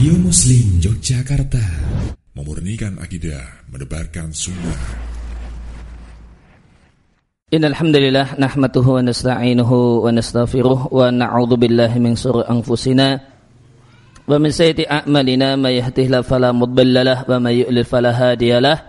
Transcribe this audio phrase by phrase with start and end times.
[0.00, 1.60] Radio Muslim Yogyakarta.
[2.32, 4.80] Memurnikan akidah Menebarkan sunnah.
[7.52, 13.20] Innal hamdalillah nahmaduhu wa nasta'inuhu wa nastaghfiruh wa na'udzu billahi min shururi anfusina.
[14.24, 18.80] Wa min sayyiati a'malina may yahdihillahu fala mudilla lahu wa may yudlil fala hadiyalah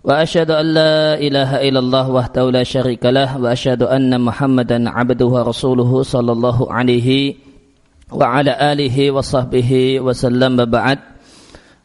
[0.00, 5.36] wa asyhadu an la ilaha illallah wahdahu la syarika lah wa asyhadu anna muhammadan abduhu
[5.36, 7.49] wa rasuluhu sallallahu alaihi
[8.10, 10.98] wa ala alihi wa sahbihi wa sallam ba'd.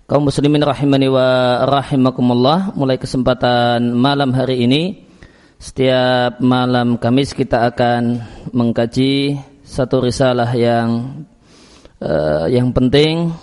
[0.06, 4.84] Kaum muslimin rahimani wa rahimakumullah mulai kesempatan malam hari ini
[5.58, 8.22] setiap malam Kamis kita akan
[8.54, 9.34] mengkaji
[9.66, 11.26] satu risalah yang
[11.98, 13.34] uh, yang penting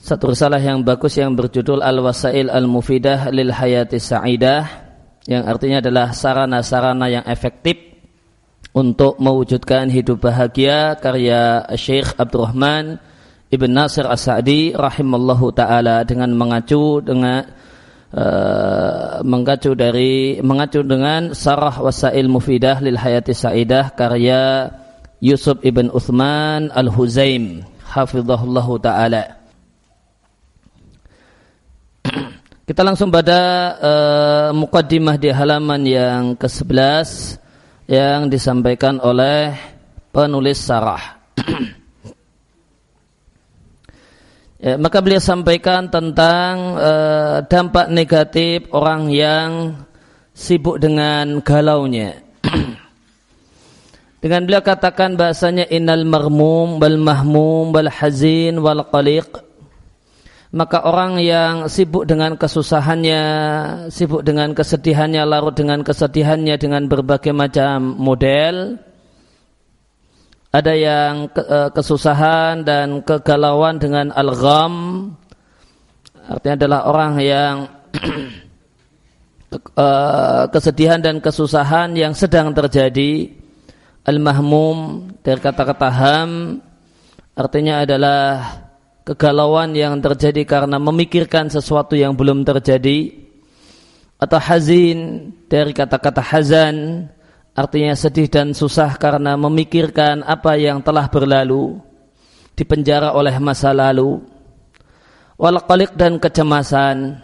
[0.00, 4.64] satu risalah yang bagus yang berjudul Al-Wasail Al-Mufidah lil Hayati Sa'idah
[5.28, 7.87] yang artinya adalah sarana-sarana yang efektif
[8.76, 13.00] untuk mewujudkan hidup bahagia karya Syekh Abdurrahman
[13.48, 17.48] Ibn Nasir As-Sa'di rahimallahu taala dengan mengacu dengan
[18.12, 24.68] uh, mengacu dari mengacu dengan Sarah Wasail Mufidah lil Hayati Sa'idah karya
[25.24, 27.64] Yusuf Ibn Uthman Al-Huzaim.
[27.88, 29.40] Hafizahullahu taala.
[32.68, 33.40] Kita langsung pada
[33.80, 37.40] uh, mukaddimah di halaman yang ke-11
[37.88, 39.56] yang disampaikan oleh
[40.12, 41.00] penulis sarah.
[44.62, 49.80] ya, maka beliau sampaikan tentang uh, dampak negatif orang yang
[50.36, 52.20] sibuk dengan galaunya.
[54.22, 59.47] dengan beliau katakan bahasanya innal marmum bal mahmum bal hazin wal qaliq
[60.48, 63.22] maka orang yang sibuk dengan kesusahannya,
[63.92, 68.80] sibuk dengan kesedihannya, larut dengan kesedihannya dengan berbagai macam model,
[70.48, 74.74] ada yang eh, kesusahan dan kegalauan dengan al-gham,
[76.24, 77.54] artinya adalah orang yang
[79.52, 83.36] eh, kesedihan dan kesusahan yang sedang terjadi,
[84.08, 86.64] al-mahmum dari kata-kata ham,
[87.36, 88.24] artinya adalah
[89.08, 93.16] kegalauan yang terjadi karena memikirkan sesuatu yang belum terjadi
[94.20, 97.08] atau hazin dari kata-kata hazan
[97.56, 101.80] artinya sedih dan susah karena memikirkan apa yang telah berlalu
[102.58, 104.18] dipenjara oleh masa lalu.
[105.38, 105.62] Wal
[105.94, 107.22] dan kecemasan.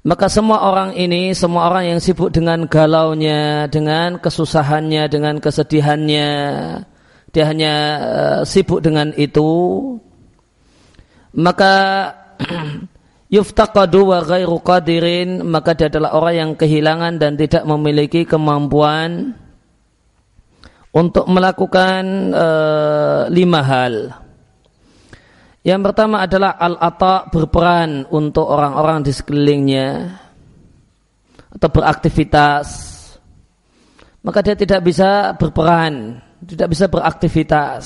[0.00, 6.28] Maka semua orang ini semua orang yang sibuk dengan galaunya dengan kesusahannya dengan kesedihannya
[7.30, 9.46] dia hanya uh, sibuk dengan itu
[11.34, 11.74] maka
[13.34, 19.38] yuftaqadu wa ghairu qadirin maka dia adalah orang yang kehilangan dan tidak memiliki kemampuan
[20.90, 23.94] untuk melakukan uh, lima hal.
[25.60, 30.18] Yang pertama adalah al-ata berperan untuk orang-orang di sekelilingnya
[31.52, 32.66] atau beraktivitas.
[34.24, 37.84] Maka dia tidak bisa berperan tidak bisa beraktivitas.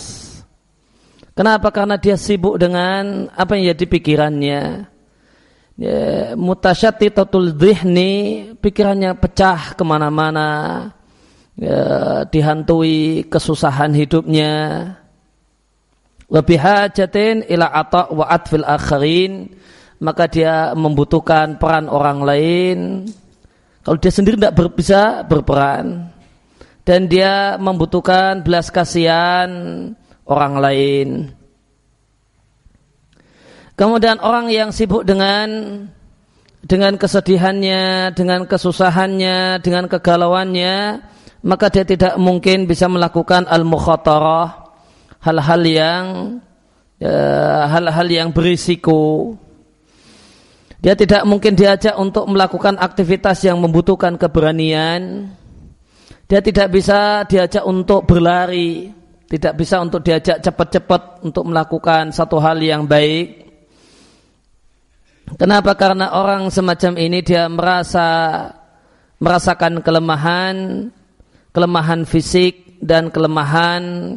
[1.34, 1.74] Kenapa?
[1.74, 4.62] Karena dia sibuk dengan apa yang jadi pikirannya.
[5.74, 5.98] Ya,
[6.38, 10.50] mutasyatitatul dhihni, pikirannya pecah ke mana-mana.
[11.58, 14.54] Ya, dihantui kesusahan hidupnya.
[16.30, 19.50] Lebih hajatin ila ata wa atfil akharin.
[19.98, 22.78] Maka dia membutuhkan peran orang lain.
[23.82, 26.13] Kalau dia sendiri tidak bisa berperan
[26.84, 29.48] dan dia membutuhkan belas kasihan
[30.28, 31.08] orang lain.
[33.74, 35.48] Kemudian orang yang sibuk dengan
[36.64, 41.02] dengan kesedihannya, dengan kesusahannya, dengan kegalauannya,
[41.44, 44.72] maka dia tidak mungkin bisa melakukan al-mukhatarah,
[45.20, 46.04] hal-hal yang
[47.02, 49.34] ya, hal-hal yang berisiko.
[50.80, 55.32] Dia tidak mungkin diajak untuk melakukan aktivitas yang membutuhkan keberanian
[56.24, 58.88] dia tidak bisa diajak untuk berlari,
[59.28, 63.44] tidak bisa untuk diajak cepat-cepat untuk melakukan satu hal yang baik.
[65.36, 65.76] Kenapa?
[65.76, 68.06] Karena orang semacam ini dia merasa
[69.20, 70.88] merasakan kelemahan,
[71.52, 74.16] kelemahan fisik dan kelemahan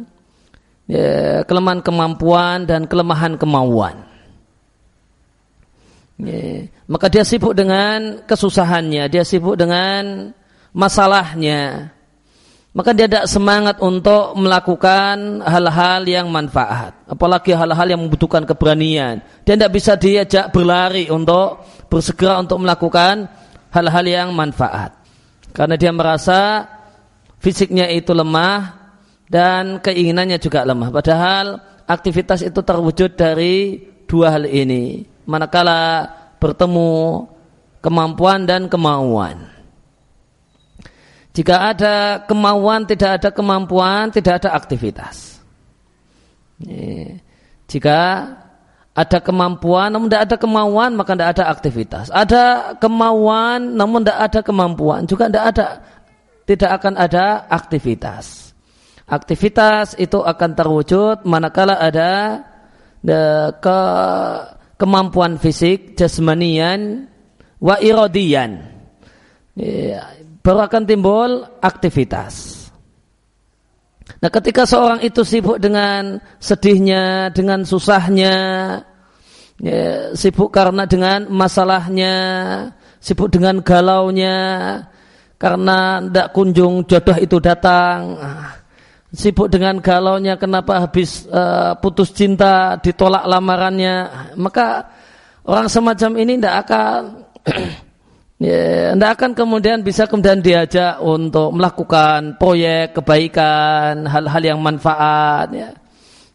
[0.88, 4.04] ya, kelemahan kemampuan dan kelemahan kemauan.
[6.20, 6.68] Ya.
[6.88, 10.32] Maka dia sibuk dengan kesusahannya, dia sibuk dengan
[10.72, 11.92] masalahnya
[12.78, 16.94] maka dia tidak semangat untuk melakukan hal-hal yang manfaat.
[17.10, 19.26] Apalagi hal-hal yang membutuhkan keberanian.
[19.42, 23.26] Dia tidak bisa diajak berlari untuk bersegera untuk melakukan
[23.74, 24.94] hal-hal yang manfaat.
[25.58, 26.70] Karena dia merasa
[27.42, 28.78] fisiknya itu lemah
[29.26, 30.94] dan keinginannya juga lemah.
[30.94, 31.58] Padahal
[31.90, 35.02] aktivitas itu terwujud dari dua hal ini.
[35.26, 37.26] Manakala bertemu
[37.82, 39.57] kemampuan dan kemauan.
[41.38, 45.38] Jika ada kemauan, tidak ada kemampuan, tidak ada aktivitas.
[47.70, 48.00] Jika
[48.98, 52.10] ada kemampuan, namun tidak ada kemauan, maka tidak ada aktivitas.
[52.10, 55.66] Ada kemauan, namun tidak ada kemampuan, juga tidak ada,
[56.50, 58.58] tidak akan ada aktivitas.
[59.06, 62.42] Aktivitas itu akan terwujud manakala ada
[63.06, 63.80] the, ke,
[64.82, 67.06] kemampuan fisik, jasmanian,
[67.62, 68.74] wa irodian.
[69.54, 70.17] Ya,
[70.48, 72.56] baru akan timbul aktivitas.
[74.24, 78.36] Nah ketika seorang itu sibuk dengan sedihnya, dengan susahnya,
[79.60, 82.16] ya, sibuk karena dengan masalahnya,
[83.04, 84.40] sibuk dengan galaunya,
[85.36, 88.16] karena tidak kunjung jodoh itu datang,
[89.12, 94.88] sibuk dengan galaunya kenapa habis uh, putus cinta, ditolak lamarannya, maka
[95.44, 97.00] orang semacam ini tidak akan
[98.38, 105.50] Ya, akan kemudian bisa kemudian diajak untuk melakukan proyek kebaikan, hal-hal yang manfaat.
[105.50, 105.74] Ya.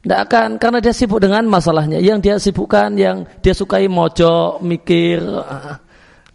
[0.03, 2.03] Tidak akan karena dia sibuk dengan masalahnya.
[2.03, 5.79] Yang dia sibukkan, yang dia sukai mojo, mikir, ah,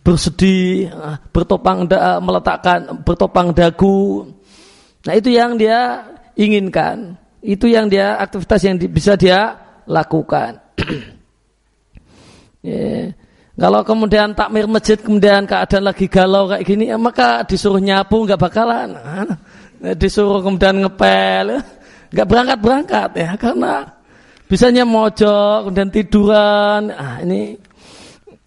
[0.07, 4.23] bersedih, ah, bertopang da, meletakkan bertopang dagu.
[5.03, 6.07] Nah itu yang dia
[6.39, 7.19] inginkan.
[7.43, 10.63] Itu yang dia aktivitas yang bisa dia lakukan.
[12.63, 13.11] yeah.
[13.57, 18.37] Kalau kemudian takmir masjid kemudian keadaan lagi galau kayak gini, ya maka disuruh nyapu nggak
[18.37, 18.93] bakalan.
[18.93, 21.65] Nah, disuruh kemudian ngepel,
[22.13, 23.97] nggak berangkat berangkat ya karena
[24.45, 26.93] bisanya mojok kemudian tiduran.
[26.93, 27.57] Ah, ini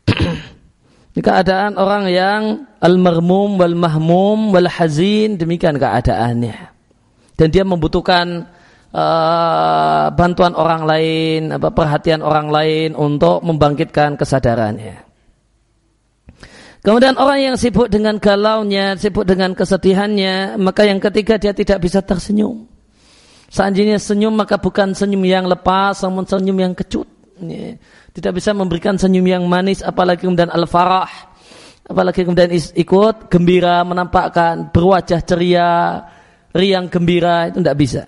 [1.10, 2.42] ini keadaan orang yang
[2.78, 6.70] al-marmum wal mahmum wal hazin demikian keadaannya.
[7.34, 8.46] Dan dia membutuhkan
[8.94, 15.10] uh, bantuan orang lain, apa perhatian orang lain untuk membangkitkan kesadarannya.
[16.80, 22.00] Kemudian orang yang sibuk dengan galaunya, sibuk dengan kesedihannya, maka yang ketiga dia tidak bisa
[22.00, 22.64] tersenyum.
[23.52, 27.04] Seandainya senyum maka bukan senyum yang lepas, namun senyum yang kecut.
[28.10, 31.10] Tidak bisa memberikan senyum yang manis, apalagi kemudian al-farah.
[31.84, 36.00] Apalagi kemudian ikut gembira, menampakkan berwajah ceria,
[36.54, 38.02] riang gembira, itu tidak bisa.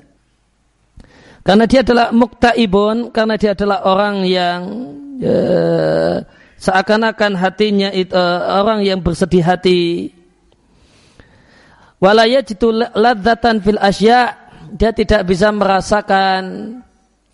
[1.43, 4.59] Karena dia adalah muktaibun, karena dia adalah orang yang
[5.19, 6.23] uh,
[6.63, 10.15] seakan-akan hatinya itu uh, orang yang bersedih hati.
[11.99, 14.39] Walaya jitu ladzatan fil asya,
[14.71, 16.43] dia tidak bisa merasakan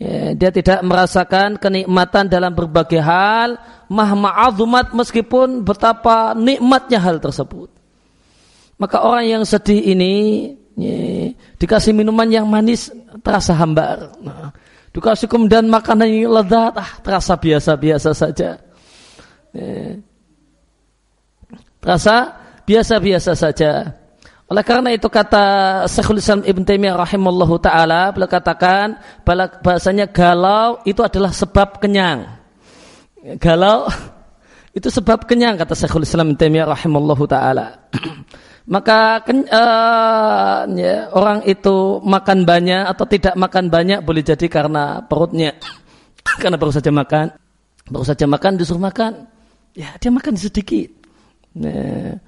[0.01, 3.61] ya, dia tidak merasakan kenikmatan dalam berbagai hal
[3.93, 7.69] mahma azumat meskipun betapa nikmatnya hal tersebut.
[8.79, 10.15] Maka orang yang sedih ini
[10.79, 14.15] ya, dikasih minuman yang manis terasa hambar.
[14.23, 14.55] Nah,
[14.95, 18.63] dikasih kemudian makanan yang lezat, ah, terasa biasa-biasa saja.
[21.83, 22.15] Terasa
[22.63, 23.99] biasa-biasa saja.
[24.49, 25.45] Oleh karena itu kata
[25.85, 28.97] Syekhul Islam Ibn Taimiyah rahimallahu taala beliau katakan
[29.61, 32.25] bahasanya galau itu adalah sebab kenyang.
[33.37, 33.85] Galau
[34.79, 37.77] itu sebab kenyang kata Syekhul Islam Ibn Taimiyah rahimallahu taala.
[38.69, 45.57] maka uh, ya, orang itu makan banyak atau tidak makan banyak boleh jadi karena perutnya.
[46.41, 47.33] Karena baru saja makan.
[47.89, 49.25] Baru saja makan disuruh makan.
[49.73, 50.93] Ya dia makan sedikit.
[51.57, 52.21] Ya.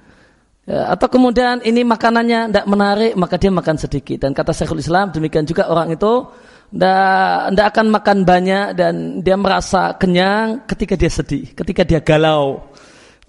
[0.64, 4.24] Ya, atau kemudian ini makanannya tidak menarik maka dia makan sedikit.
[4.24, 6.24] Dan kata Syekhul Islam demikian juga orang itu
[6.70, 8.94] tidak akan makan banyak dan
[9.26, 12.69] dia merasa kenyang ketika dia sedih ketika dia galau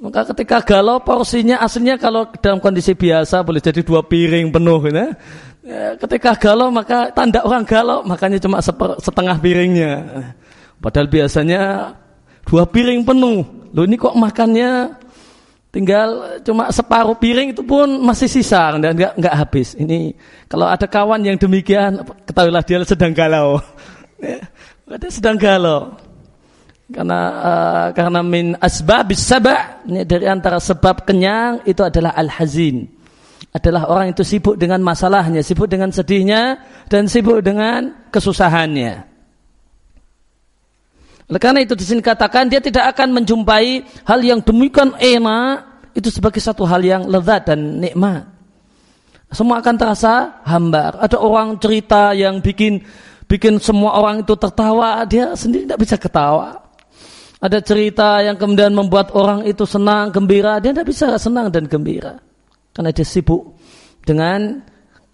[0.01, 5.13] maka ketika galau porsinya aslinya kalau dalam kondisi biasa boleh jadi dua piring penuh ya.
[5.61, 9.93] ya ketika galau maka tanda orang galau makanya cuma seper, setengah piringnya.
[10.81, 11.93] Padahal biasanya
[12.49, 13.45] dua piring penuh.
[13.77, 14.97] Loh ini kok makannya
[15.69, 19.77] tinggal cuma separuh piring itu pun masih sisa dan nggak nggak habis.
[19.77, 20.17] Ini
[20.49, 23.61] kalau ada kawan yang demikian ketahuilah dia sedang galau.
[24.21, 24.37] Ya,
[25.01, 25.97] dia sedang galau
[26.91, 32.91] karena uh, karena min asbabis sabah dari antara sebab kenyang itu adalah al hazin
[33.51, 39.11] adalah orang itu sibuk dengan masalahnya sibuk dengan sedihnya dan sibuk dengan kesusahannya.
[41.31, 46.11] Oleh karena itu di sini katakan dia tidak akan menjumpai hal yang demikian enak itu
[46.11, 48.27] sebagai satu hal yang lezat dan nikmat.
[49.31, 50.99] Semua akan terasa hambar.
[50.99, 52.83] Ada orang cerita yang bikin
[53.31, 56.60] bikin semua orang itu tertawa dia sendiri tidak bisa ketawa
[57.41, 60.61] ada cerita yang kemudian membuat orang itu senang, gembira.
[60.61, 62.21] Dia tidak bisa senang dan gembira.
[62.69, 63.57] Karena dia sibuk
[64.05, 64.61] dengan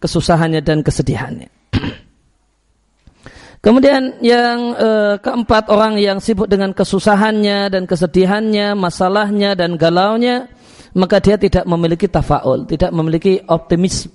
[0.03, 1.47] kesusahannya dan kesedihannya.
[3.65, 10.51] Kemudian yang eh, keempat orang yang sibuk dengan kesusahannya dan kesedihannya, masalahnya dan galaunya,
[10.99, 14.11] maka dia tidak memiliki tafaul, tidak memiliki optimisme,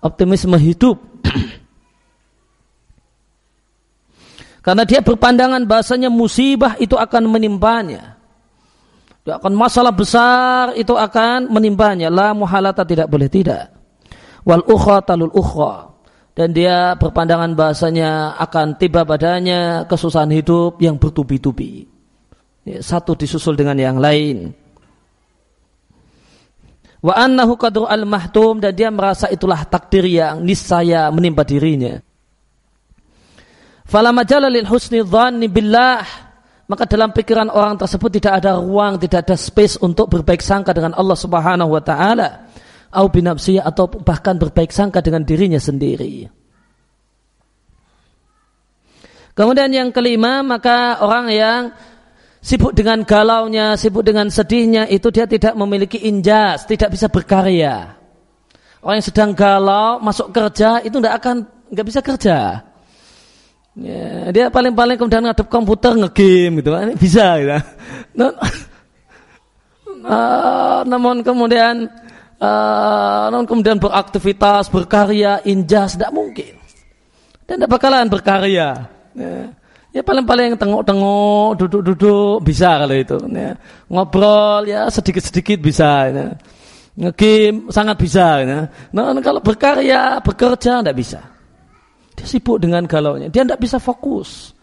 [0.00, 0.96] optimisme hidup.
[4.62, 8.14] Karena dia berpandangan bahasanya musibah itu akan menimpanya.
[9.26, 12.10] Dia akan masalah besar itu akan menimpanya.
[12.10, 13.74] La muhalata tidak boleh tidak.
[14.46, 15.94] Wal ukhra talul ukhra
[16.32, 21.86] dan dia berpandangan bahasanya akan tiba padanya kesusahan hidup yang bertubi-tubi.
[22.62, 24.54] Ya, satu disusul dengan yang lain.
[27.02, 31.98] Wa annahu qadru al-mahtum dan dia merasa itulah takdir yang niscaya menimpa dirinya.
[33.92, 34.08] Fala
[34.48, 36.00] lil husni dhanni billah
[36.64, 40.96] maka dalam pikiran orang tersebut tidak ada ruang, tidak ada space untuk berbaik sangka dengan
[40.96, 42.48] Allah Subhanahu wa taala
[42.88, 46.32] au binafsiyah atau bahkan berbaik sangka dengan dirinya sendiri.
[49.36, 51.60] Kemudian yang kelima, maka orang yang
[52.40, 57.96] sibuk dengan galaunya, sibuk dengan sedihnya, itu dia tidak memiliki injas, tidak bisa berkarya.
[58.80, 62.71] Orang yang sedang galau, masuk kerja, itu tidak akan, nggak bisa kerja.
[63.72, 67.56] Ya, dia paling-paling kemudian ngadep komputer ngegame gitu, bisa gitu.
[68.12, 68.32] Nah,
[70.92, 71.88] namun kemudian
[72.36, 76.52] uh, namun kemudian beraktivitas, berkarya, injas, tidak mungkin.
[77.48, 78.92] Dan tidak bakalan berkarya.
[79.16, 79.56] Ya,
[79.88, 83.16] ya paling-paling tengok-tengok, duduk-duduk bisa kalau itu.
[83.32, 83.56] Ya.
[83.88, 86.12] Ngobrol ya sedikit-sedikit bisa.
[86.12, 86.36] Ya.
[86.92, 88.44] Ngegame sangat bisa.
[88.44, 88.68] Ya.
[88.92, 91.24] Nah, kalau berkarya, bekerja tidak bisa.
[92.22, 93.26] Dia sibuk dengan galaunya.
[93.26, 94.54] Dia tidak bisa fokus.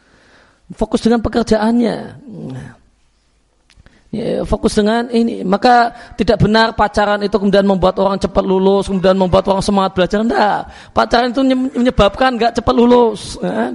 [0.72, 1.96] Fokus dengan pekerjaannya.
[2.56, 2.80] Nah
[4.14, 9.16] ya, fokus dengan ini maka tidak benar pacaran itu kemudian membuat orang cepat lulus kemudian
[9.16, 10.60] membuat orang semangat belajar enggak
[10.94, 11.42] pacaran itu
[11.78, 13.74] menyebabkan nggak cepat lulus ya.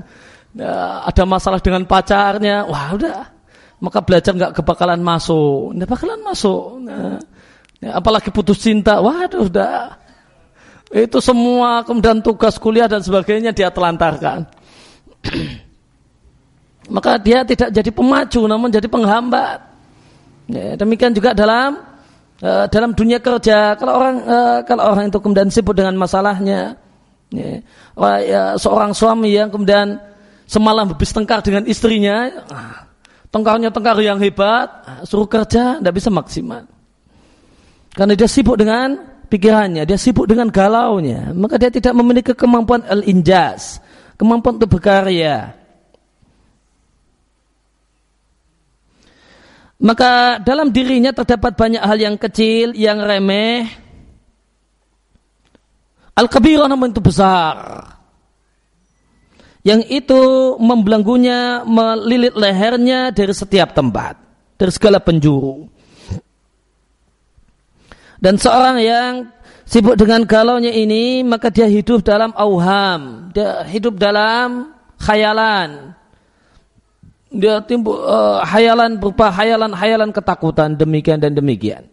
[0.55, 3.26] Ya, ada masalah dengan pacarnya wah udah
[3.83, 7.19] maka belajar nggak kebakalan masuk nggak bakalan masuk ya.
[7.83, 9.99] Ya, apalagi putus cinta waduh udah
[10.95, 14.47] itu semua kemudian tugas kuliah dan sebagainya dia telantarkan.
[16.95, 19.59] Maka dia tidak jadi pemacu namun jadi penghambat.
[20.47, 21.83] Ya, demikian juga dalam
[22.39, 23.75] uh, dalam dunia kerja.
[23.75, 26.79] Kalau orang uh, kalau orang itu kemudian sibuk dengan masalahnya
[27.35, 27.59] ya,
[28.23, 29.99] ya, seorang suami yang kemudian
[30.47, 32.87] semalam habis tengkar dengan istrinya ah,
[33.33, 36.69] tengkarnya tengkar yang hebat ah, suruh kerja tidak bisa maksimal.
[37.95, 43.81] Karena dia sibuk dengan pikirannya dia sibuk dengan galaunya maka dia tidak memiliki kemampuan al-injas
[44.16, 45.64] kemampuan untuk berkarya
[49.85, 53.69] Maka dalam dirinya terdapat banyak hal yang kecil, yang remeh.
[56.16, 57.85] Al-kabirah namun itu besar.
[59.61, 60.23] Yang itu
[60.57, 64.16] membelenggunya, melilit lehernya dari setiap tempat.
[64.57, 65.69] Dari segala penjuru.
[68.25, 69.12] Dan seorang yang
[69.69, 73.28] sibuk dengan galaunya ini, maka dia hidup dalam auham.
[73.37, 75.93] Dia hidup dalam khayalan
[77.35, 81.90] dia timbul uh, hayalan berupa hayalan-hayalan ketakutan demikian dan demikian.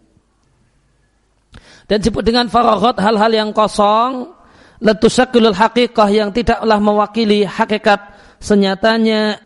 [1.90, 4.32] Dan disebut dengan faragot hal-hal yang kosong
[4.80, 8.00] letusakilul hakikah yang tidaklah mewakili hakikat
[8.38, 9.42] senyatanya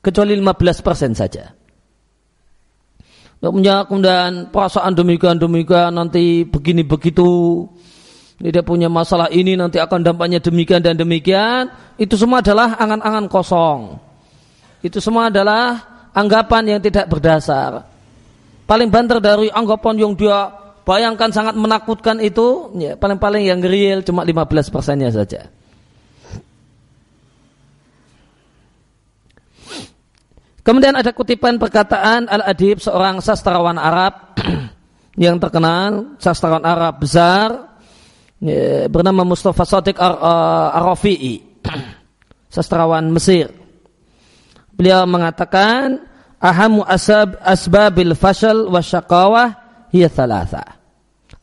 [0.00, 1.52] kecuali 15% saja.
[3.50, 7.66] Punya kemudian perasaan demikian demikian nanti begini begitu
[8.38, 13.98] dia punya masalah ini nanti akan dampaknya demikian dan demikian itu semua adalah angan-angan kosong
[14.84, 17.88] itu semua adalah anggapan yang tidak berdasar.
[18.68, 20.52] Paling banter dari anggapan yang dia
[20.84, 25.48] bayangkan sangat menakutkan itu, ya, paling-paling yang real cuma 15 persennya saja.
[30.64, 34.32] Kemudian ada kutipan perkataan Al-Adib seorang sastrawan Arab
[35.20, 37.76] yang terkenal, sastrawan Arab besar
[38.40, 41.60] ya, bernama Mustafa Sadiq Ar-Rafi'i,
[42.56, 43.52] sastrawan Mesir.
[44.72, 46.00] Beliau mengatakan
[46.40, 49.52] ahamu asab asbabil fashal wa syaqawah
[49.92, 50.80] hiya thalatha.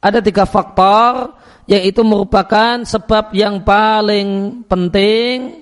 [0.01, 1.37] Ada tiga faktor
[1.69, 5.61] yang itu merupakan sebab yang paling penting,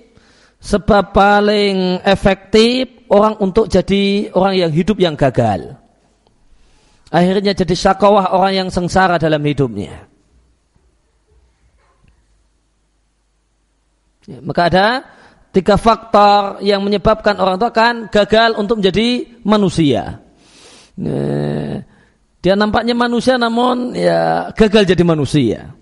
[0.60, 5.80] sebab paling efektif orang untuk jadi orang yang hidup yang gagal.
[7.10, 10.06] Akhirnya jadi syakawah orang yang sengsara dalam hidupnya.
[14.30, 14.88] Ya, maka ada
[15.50, 20.22] tiga faktor yang menyebabkan orang itu akan gagal untuk menjadi manusia.
[22.40, 25.74] Dia nampaknya manusia namun ya gagal jadi manusia.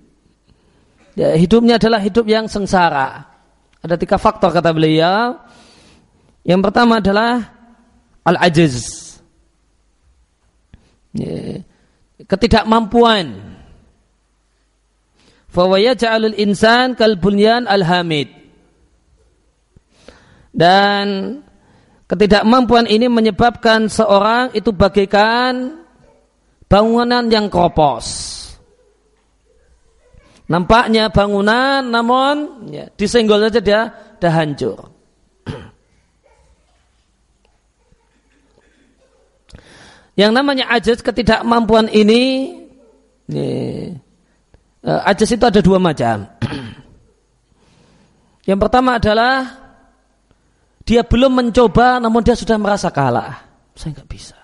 [1.17, 3.25] Ya, hidupnya adalah hidup yang sengsara.
[3.87, 5.39] Ada tiga faktor kata beliau.
[6.43, 7.47] Yang pertama adalah
[8.27, 9.15] al-ajiz.
[11.15, 11.63] Ya,
[12.27, 13.39] ketidakmampuan.
[15.47, 18.27] Fawaya ja'alul insan kal bunyan al-hamid.
[20.51, 21.39] Dan
[22.11, 25.79] ketidakmampuan ini menyebabkan seorang itu bagaikan
[26.67, 28.26] bangunan yang kropos.
[30.47, 33.81] Nampaknya bangunan namun ya, disenggol saja dia
[34.15, 34.95] dah hancur.
[40.17, 42.49] Yang namanya ajas ketidakmampuan ini,
[43.29, 43.49] ini
[44.81, 46.25] uh, ajas itu ada dua macam.
[48.49, 49.45] Yang pertama adalah
[50.87, 53.45] dia belum mencoba namun dia sudah merasa kalah.
[53.77, 54.39] Saya nggak bisa.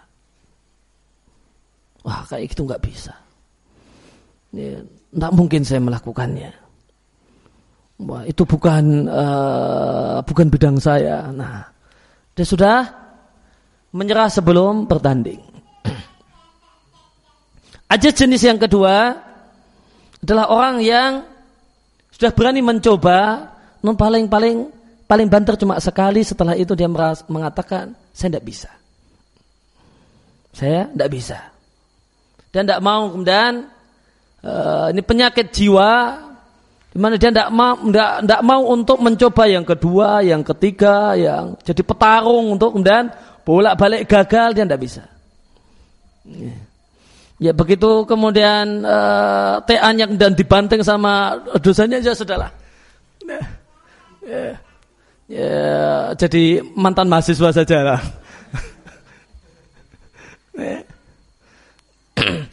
[2.05, 3.15] Wah kayak gitu nggak bisa.
[4.53, 6.51] Ya, tidak mungkin saya melakukannya.
[8.03, 11.29] Wah, itu bukan uh, bukan bidang saya.
[11.29, 11.69] Nah,
[12.33, 12.89] dia sudah
[13.93, 15.39] menyerah sebelum bertanding.
[17.93, 19.21] Aja jenis yang kedua
[20.25, 21.11] adalah orang yang
[22.09, 23.53] sudah berani mencoba,
[23.85, 24.65] non paling paling
[25.05, 26.25] paling banter cuma sekali.
[26.25, 28.71] Setelah itu dia meras, mengatakan saya tidak bisa.
[30.57, 31.39] Saya tidak bisa.
[32.49, 33.72] Dan tidak mau kemudian
[34.43, 36.19] uh, ini penyakit jiwa
[36.93, 41.81] di mana dia tidak mau tidak mau untuk mencoba yang kedua, yang ketiga, yang jadi
[41.81, 43.09] petarung untuk kemudian
[43.41, 45.03] bolak-balik gagal dia tidak bisa.
[47.41, 52.53] Ya begitu kemudian uh, eh, TA yang dan dibanting sama dosanya aja sudahlah.
[53.23, 53.41] Ya,
[54.23, 54.43] ya,
[55.27, 55.63] ya,
[56.13, 58.01] jadi mantan mahasiswa saja lah.
[60.53, 60.85] Ya.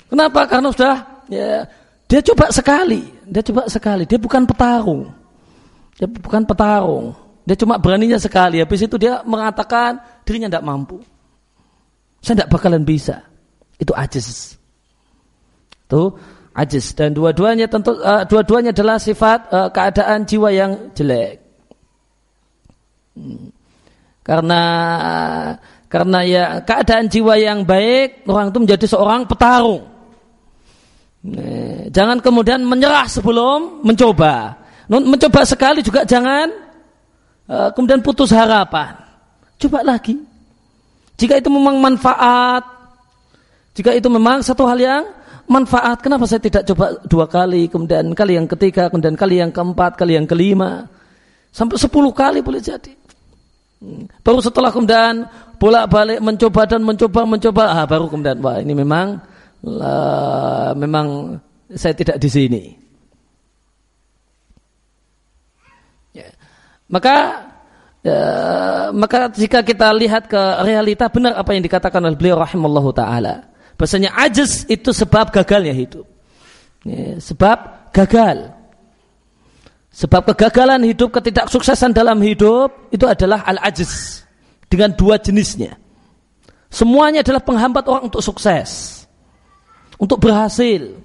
[0.09, 0.49] Kenapa?
[0.49, 0.97] Karena sudah
[1.29, 1.69] ya
[2.11, 4.02] dia coba sekali, dia coba sekali.
[4.02, 5.14] Dia bukan petarung.
[5.95, 7.14] Dia bukan petarung.
[7.47, 8.59] Dia cuma beraninya sekali.
[8.59, 10.99] Habis itu dia mengatakan dirinya tidak mampu.
[12.19, 13.23] Saya tidak bakalan bisa.
[13.78, 14.58] Itu ajis.
[15.87, 16.19] Itu
[16.50, 16.99] ajis.
[16.99, 21.39] Dan dua-duanya tentu uh, dua-duanya adalah sifat uh, keadaan jiwa yang jelek.
[23.15, 23.54] Hmm.
[24.26, 24.63] Karena
[25.87, 30.00] karena ya keadaan jiwa yang baik orang itu menjadi seorang petarung.
[31.93, 34.56] Jangan kemudian menyerah sebelum mencoba.
[34.89, 36.49] Mencoba sekali juga jangan
[37.47, 38.97] uh, kemudian putus harapan.
[39.61, 40.17] Coba lagi.
[41.21, 42.65] Jika itu memang manfaat,
[43.76, 45.04] jika itu memang satu hal yang
[45.45, 50.00] manfaat, kenapa saya tidak coba dua kali, kemudian kali yang ketiga, kemudian kali yang keempat,
[50.00, 50.89] kali yang kelima,
[51.52, 52.97] sampai sepuluh kali boleh jadi.
[53.85, 54.09] Hmm.
[54.25, 55.28] Baru setelah kemudian
[55.61, 59.21] bolak-balik mencoba dan mencoba mencoba, ah, baru kemudian wah ini memang
[59.61, 61.37] lah, memang
[61.77, 62.65] saya tidak di sini.
[66.17, 66.29] Ya.
[66.89, 67.17] Maka
[68.01, 68.21] ya,
[68.97, 73.53] maka jika kita lihat ke realita benar apa yang dikatakan oleh beliau rahimallahu taala.
[73.77, 76.09] Bahasanya ajiz itu sebab gagalnya hidup.
[76.85, 78.57] Ya, sebab gagal.
[79.91, 84.23] Sebab kegagalan hidup, ketidaksuksesan dalam hidup itu adalah al-ajiz
[84.71, 85.77] dengan dua jenisnya.
[86.71, 89.00] Semuanya adalah penghambat orang untuk sukses
[90.00, 90.97] untuk berhasil.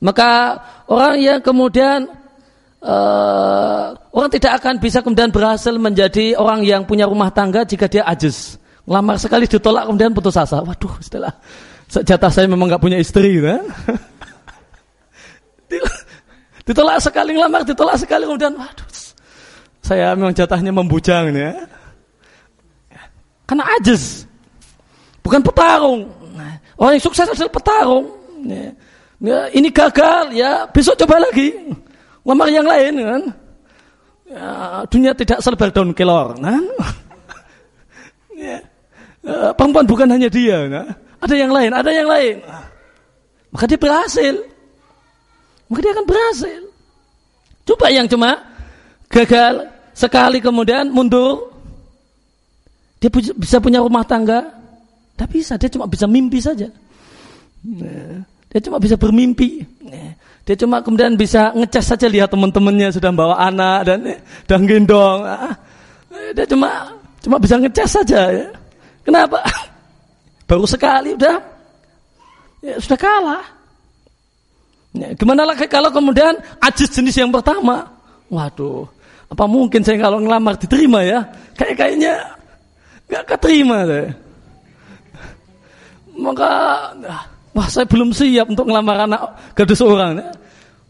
[0.00, 0.30] Maka
[0.88, 2.08] orang yang kemudian
[2.80, 8.04] uh, orang tidak akan bisa kemudian berhasil menjadi orang yang punya rumah tangga jika dia
[8.08, 8.56] ajus.
[8.84, 10.60] Lamar sekali ditolak kemudian putus asa.
[10.60, 11.32] Waduh, setelah
[11.88, 13.64] jatah saya memang nggak punya istri, kan?
[16.64, 18.88] ditolak sekali lamar, ditolak sekali kemudian, waduh,
[19.84, 21.68] saya memang jatahnya membujang ya.
[23.44, 24.24] Karena ajus,
[25.20, 26.23] bukan petarung.
[26.74, 28.06] Orang yang sukses adalah petarung.
[28.44, 28.74] Ya.
[29.24, 31.54] Ya, ini gagal, ya besok coba lagi.
[32.26, 33.22] Lamar yang lain kan.
[34.28, 34.48] Ya,
[34.90, 36.36] dunia tidak serba daun kelor.
[36.36, 36.64] Kan?
[38.36, 38.58] ya.
[39.56, 40.66] perempuan bukan hanya dia.
[40.68, 40.86] Kan?
[41.24, 42.36] Ada yang lain, ada yang lain.
[43.54, 44.34] Maka dia berhasil.
[45.70, 46.60] Maka dia akan berhasil.
[47.64, 48.44] Coba yang cuma
[49.08, 51.54] gagal sekali kemudian mundur.
[53.00, 54.63] Dia bisa punya rumah tangga,
[55.14, 56.66] tidak bisa, dia cuma bisa mimpi saja.
[58.50, 59.62] Dia cuma bisa bermimpi.
[60.42, 63.98] Dia cuma kemudian bisa ngecas saja lihat teman-temannya sudah bawa anak dan
[64.50, 65.22] dan gendong.
[66.34, 66.90] Dia cuma
[67.22, 68.20] cuma bisa ngecas saja.
[68.26, 68.48] Ya.
[69.06, 69.38] Kenapa?
[70.50, 71.38] Baru sekali udah
[72.58, 73.44] ya, sudah kalah.
[74.94, 77.86] Ya, gimana lagi kalau kemudian ajis jenis yang pertama?
[78.30, 78.86] Waduh,
[79.30, 81.22] apa mungkin saya kalau ngelamar diterima ya?
[81.54, 82.14] Kayak kayaknya
[83.06, 84.23] nggak keterima deh
[86.14, 86.50] maka
[87.54, 89.22] wah saya belum siap untuk ngelamar anak
[89.54, 90.22] gadis orang.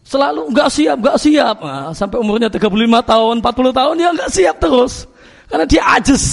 [0.04, 1.56] Selalu nggak siap, nggak siap.
[1.64, 2.68] Nah, sampai umurnya 35
[3.08, 5.08] tahun, 40 tahun dia nggak siap terus.
[5.48, 6.24] Karena dia ajes.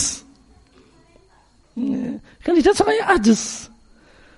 [2.43, 3.71] Kandidat saya ajes.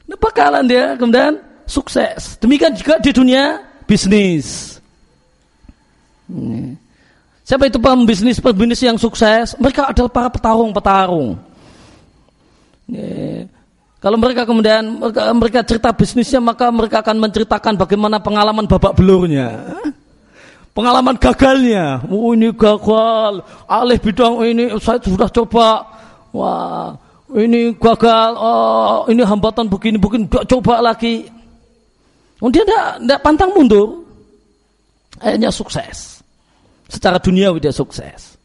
[0.06, 2.38] Nah, bakalan dia kemudian sukses.
[2.38, 3.58] Demikian juga di dunia
[3.90, 4.78] bisnis.
[7.44, 9.58] Siapa itu pembisnis pembisnis yang sukses?
[9.58, 11.42] Mereka adalah para petarung-petarung.
[14.04, 19.64] Kalau mereka kemudian mereka, mereka cerita bisnisnya maka mereka akan menceritakan bagaimana pengalaman babak belurnya.
[20.76, 22.04] Pengalaman gagalnya.
[22.12, 23.40] Oh ini gagal.
[23.64, 25.88] Alih bidang ini saya sudah coba.
[26.36, 27.00] Wah,
[27.32, 28.32] ini gagal.
[28.36, 30.28] Oh, ini hambatan begini begini.
[30.28, 31.24] Coba lagi.
[32.44, 34.04] Oh, dia tidak pantang mundur.
[35.24, 36.20] Akhirnya sukses.
[36.92, 38.36] Secara dunia dia sukses.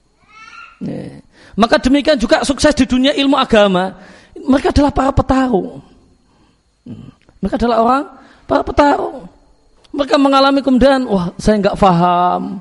[1.59, 3.99] Maka demikian juga sukses di dunia ilmu agama.
[4.47, 5.83] Mereka adalah para petarung.
[7.43, 8.05] Mereka adalah orang
[8.47, 9.29] para petarung.
[9.95, 12.61] Mereka mengalami kemudian, wah saya nggak paham,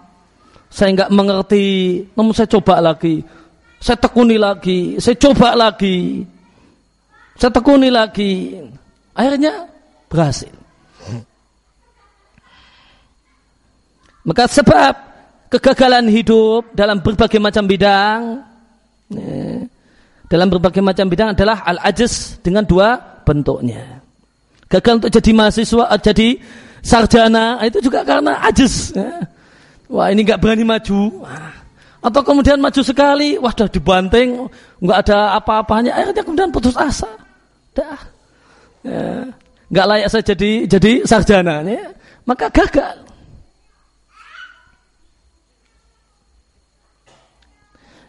[0.71, 1.67] saya nggak mengerti,
[2.15, 3.21] namun saya coba lagi,
[3.77, 6.23] saya tekuni lagi, saya coba lagi,
[7.35, 8.57] saya tekuni lagi,
[9.13, 9.67] akhirnya
[10.07, 10.53] berhasil.
[14.27, 14.93] Maka sebab
[15.47, 18.43] kegagalan hidup dalam berbagai macam bidang,
[19.07, 19.63] ya,
[20.27, 24.03] dalam berbagai macam bidang adalah al-ajaz dengan dua bentuknya.
[24.67, 26.27] Gagal untuk jadi mahasiswa, jadi
[26.83, 28.91] sarjana itu juga karena ajis.
[28.91, 29.23] Ya.
[29.87, 31.23] Wah ini nggak berani maju.
[32.03, 34.51] Atau kemudian maju sekali, wah sudah dibanting,
[34.83, 37.09] nggak ada apa-apanya, akhirnya kemudian putus asa.
[37.71, 37.99] Dah,
[38.83, 39.31] ya.
[39.71, 41.95] nggak layak saya jadi jadi sarjana, ya.
[42.27, 43.06] maka gagal.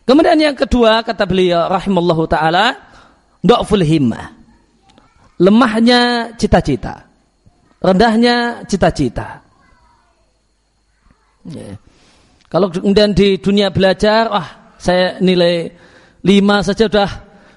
[0.09, 2.73] Kemudian yang kedua kata beliau rahimallahu taala,
[3.45, 4.33] dhaful himmah.
[5.37, 7.09] Lemahnya cita-cita
[7.83, 9.43] rendahnya cita-cita.
[11.49, 11.79] Ya.
[12.49, 14.49] Kalau kemudian di dunia belajar, wah
[14.81, 15.69] saya nilai
[16.25, 17.11] lima saja sudah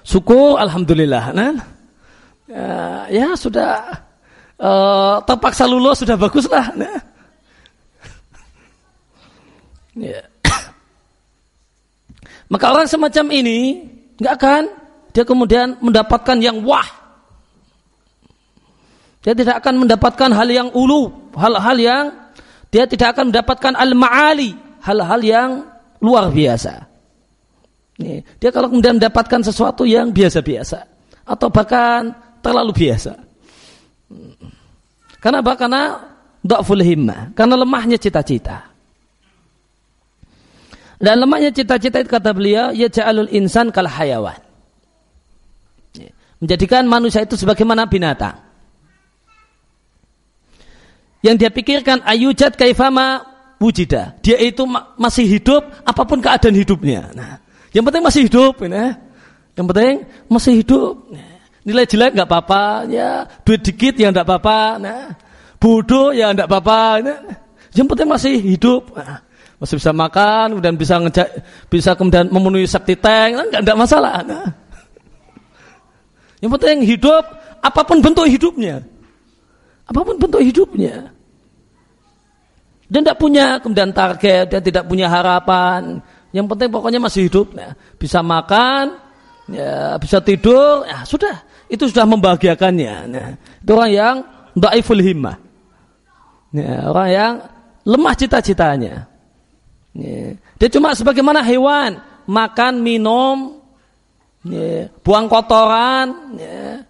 [0.04, 1.32] syukur, alhamdulillah.
[1.32, 1.54] Nah,
[2.46, 2.76] ya,
[3.08, 3.72] ya sudah
[4.60, 6.66] uh, terpaksa lulus sudah bagus lah.
[6.76, 7.00] Nah.
[9.96, 10.24] Ya.
[12.52, 13.88] Maka orang semacam ini
[14.20, 14.62] nggak akan
[15.16, 16.84] dia kemudian mendapatkan yang wah
[19.22, 22.04] dia tidak akan mendapatkan hal yang ulu, hal-hal yang
[22.74, 24.50] dia tidak akan mendapatkan al-ma'ali,
[24.82, 25.50] hal-hal yang
[26.02, 26.90] luar biasa.
[28.42, 30.78] Dia kalau kemudian mendapatkan sesuatu yang biasa-biasa
[31.22, 32.10] atau bahkan
[32.42, 33.14] terlalu biasa.
[35.22, 35.54] Karena apa?
[35.54, 35.82] Karena
[36.82, 38.71] himmah, karena lemahnya cita-cita.
[41.02, 44.38] Dan lemahnya cita-cita itu kata beliau, ya ja'alul insan kal hayawan.
[46.38, 48.34] Menjadikan manusia itu sebagaimana binatang
[51.22, 53.22] yang dia pikirkan ayujat kaifama
[53.62, 54.18] wujida.
[54.26, 54.66] Dia itu
[54.98, 57.14] masih hidup apa pun keadaan hidupnya.
[57.14, 57.38] Nah,
[57.70, 58.98] yang penting masih hidup, ya.
[59.54, 59.94] Yang penting
[60.26, 60.94] masih hidup.
[61.62, 63.22] Nilai jelek nggak apa-apa, ya.
[63.46, 64.58] Duit dikit ya nggak apa-apa.
[64.82, 65.14] Nah,
[65.62, 66.78] bodoh ya nggak apa-apa.
[67.06, 67.18] Nah,
[67.70, 68.90] yang penting masih hidup.
[68.98, 69.22] Nah,
[69.62, 71.28] masih bisa makan, kemudian bisa ngejak,
[71.70, 74.18] bisa kemudian memenuhi septi tank, nah, nggak masalah.
[74.26, 74.50] Nah.
[76.42, 77.22] Yang penting hidup,
[77.62, 78.82] apa pun bentuk hidupnya.
[79.86, 81.14] Apa pun bentuk hidupnya.
[82.90, 86.02] Dia tidak punya kemudian target, dia tidak punya harapan.
[86.34, 87.54] Yang penting pokoknya masih hidup.
[87.54, 87.78] Ya.
[87.94, 88.98] Bisa makan,
[89.46, 91.38] ya, bisa tidur, ya sudah.
[91.70, 92.94] Itu sudah membahagiakannya.
[93.14, 93.26] Ya.
[93.62, 94.16] Itu orang yang
[94.58, 95.38] da'iful himmah.
[96.50, 97.32] Ya, orang yang
[97.86, 99.11] lemah cita-citanya.
[99.92, 103.60] Dia cuma sebagaimana hewan, makan, minum,
[105.04, 106.82] buang kotoran, ya,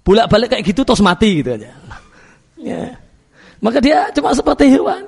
[0.00, 1.70] bolak-balik kayak gitu terus mati gitu aja.
[3.64, 5.04] Maka dia cuma seperti hewan.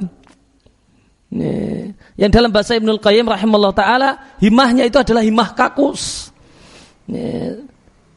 [1.31, 1.94] Ya.
[2.26, 4.11] Yang dalam bahasa Ibnul Qayyim rahimahullah ta'ala,
[4.42, 6.35] himahnya itu adalah himah kakus.
[7.07, 7.57] Ya.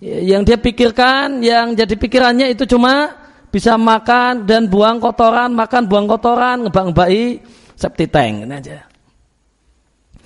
[0.04, 3.16] Yang dia pikirkan, yang jadi pikirannya itu cuma
[3.54, 7.40] bisa makan dan buang kotoran, makan buang kotoran, ngebang-ngebai
[7.78, 8.50] septi tank.
[8.50, 8.93] Aja.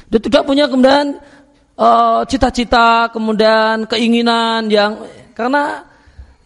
[0.07, 1.19] Dia tidak punya kemudian
[1.75, 5.03] uh, cita-cita, kemudian keinginan yang
[5.35, 5.87] karena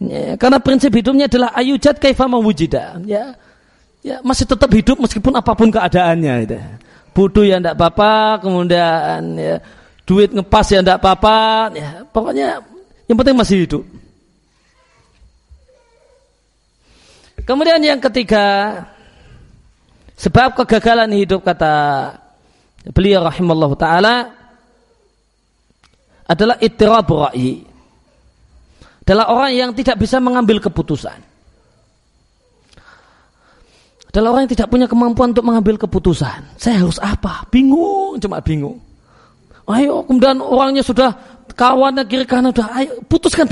[0.02, 2.98] Ya, karena prinsip hidupnya adalah ayujat kaifama wujida.
[3.06, 3.38] Ya,
[4.02, 6.34] ya masih tetap hidup meskipun apa pun keadaannya.
[6.42, 6.58] Gitu.
[7.14, 9.62] Bodoh ya tidak apa-apa, kemudian ya,
[10.10, 11.38] duit ngepas ya tidak apa-apa.
[11.78, 12.66] Ya, pokoknya
[13.06, 13.84] yang penting masih hidup.
[17.46, 18.46] Kemudian yang ketiga,
[20.18, 22.10] sebab kegagalan hidup kata
[22.90, 24.34] beliau rahimallahu taala
[26.26, 27.70] adalah ittirab ra'yi
[29.06, 31.30] adalah orang yang tidak bisa mengambil keputusan.
[34.12, 36.60] adalah orang yang tidak punya kemampuan untuk mengambil keputusan.
[36.60, 37.48] Saya harus apa?
[37.48, 38.76] Bingung, cuma bingung.
[39.72, 41.16] Ayo, kemudian orangnya sudah
[41.56, 43.48] kawannya kiri kanan sudah, ayo putuskan.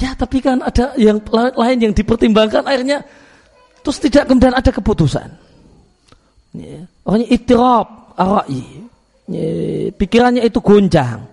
[0.00, 3.04] Ya, tapi kan ada yang lain yang dipertimbangkan akhirnya
[3.84, 5.28] terus tidak kemudian ada keputusan.
[6.56, 6.88] Ya.
[7.04, 8.64] Orangnya itirab, arai.
[9.30, 9.46] Ya,
[9.94, 11.24] pikirannya itu gonjang.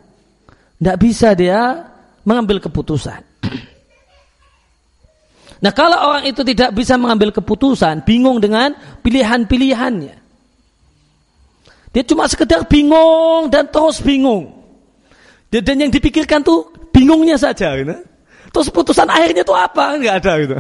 [0.80, 1.90] Tidak bisa dia
[2.24, 3.22] mengambil keputusan.
[5.60, 8.72] Nah kalau orang itu tidak bisa mengambil keputusan, bingung dengan
[9.04, 10.16] pilihan-pilihannya.
[11.92, 14.56] Dia cuma sekedar bingung dan terus bingung.
[15.52, 17.76] Dan yang dipikirkan tuh bingungnya saja.
[17.76, 17.92] Gitu.
[18.56, 19.98] Terus putusan akhirnya tuh apa?
[19.98, 20.56] Enggak ada gitu.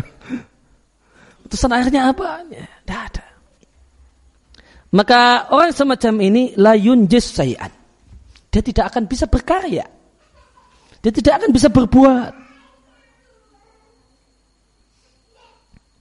[1.47, 2.43] Putusan akhirnya apa?
[2.43, 3.28] Tidak ada.
[4.89, 7.69] Maka orang semacam ini layun sayan.
[8.49, 9.85] Dia tidak akan bisa berkarya.
[10.99, 12.33] Dia tidak akan bisa berbuat.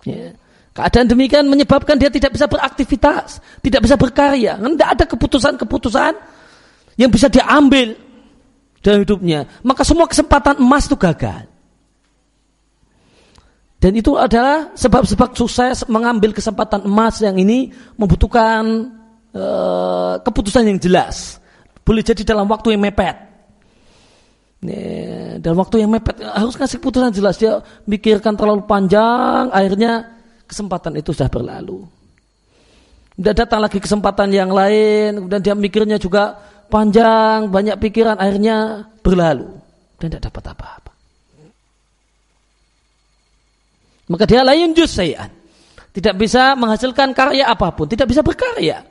[0.08, 0.32] Ya.
[0.72, 4.56] Keadaan demikian menyebabkan dia tidak bisa beraktivitas, tidak bisa berkarya.
[4.56, 6.12] Tidak ada keputusan-keputusan
[6.96, 7.98] yang bisa diambil
[8.80, 9.44] dalam hidupnya.
[9.66, 11.57] Maka semua kesempatan emas itu gagal.
[13.78, 18.90] Dan itu adalah sebab-sebab sukses mengambil kesempatan emas yang ini membutuhkan
[19.30, 21.38] uh, keputusan yang jelas.
[21.86, 23.28] Boleh jadi dalam waktu yang mepet.
[24.58, 30.18] Nih, dalam waktu yang mepet harus ngasih keputusan jelas dia mikirkan terlalu panjang akhirnya
[30.50, 31.86] kesempatan itu sudah berlalu
[33.14, 36.34] tidak datang lagi kesempatan yang lain dan dia mikirnya juga
[36.66, 39.62] panjang banyak pikiran akhirnya berlalu
[40.02, 40.87] dan tidak dapat apa-apa
[44.08, 45.38] maka dia lain jusayan
[45.98, 47.90] tidak bisa menghasilkan karya apa pun.
[47.90, 48.86] Tidak bisa berkarya.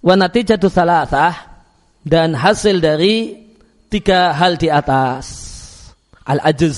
[0.00, 1.04] Wanati jatuh salah
[2.00, 3.36] dan hasil dari
[3.92, 5.26] tiga hal di atas.
[6.24, 6.72] Al-ajz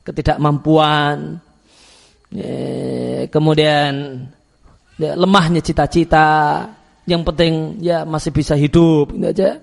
[0.00, 1.44] ketidakmampuan.
[2.32, 4.24] Ya, kemudian
[4.96, 6.64] ya, lemahnya cita-cita.
[7.04, 7.52] Yang penting
[7.84, 9.12] ya masih bisa hidup.
[9.12, 9.60] Ini aja.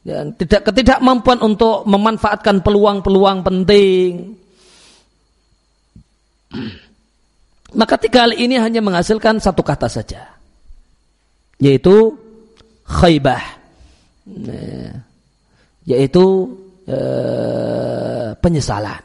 [0.00, 4.39] Dan tidak ketidakmampuan untuk memanfaatkan peluang-peluang penting
[7.80, 10.26] maka tiga hal ini hanya menghasilkan satu kata saja
[11.60, 12.16] yaitu
[12.88, 13.42] khaybah
[14.26, 15.10] nah,
[15.90, 16.24] yaitu
[16.86, 16.98] e,
[18.38, 19.02] penyesalan.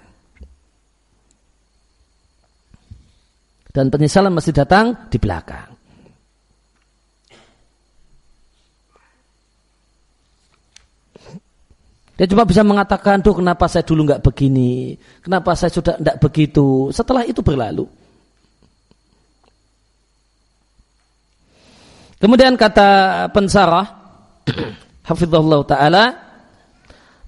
[3.75, 5.74] Dan penyesalan masih datang di belakang.
[12.15, 16.87] Dia cuma bisa mengatakan, tuh kenapa saya dulu nggak begini, kenapa saya sudah tidak begitu.
[16.95, 17.83] Setelah itu berlalu.
[22.15, 23.87] Kemudian kata pensarah,
[25.07, 26.05] Hafizullah Ta'ala,